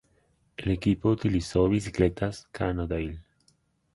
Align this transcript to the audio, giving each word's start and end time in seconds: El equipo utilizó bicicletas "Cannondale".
El 0.57 0.71
equipo 0.71 1.09
utilizó 1.11 1.69
bicicletas 1.69 2.47
"Cannondale". 2.51 3.21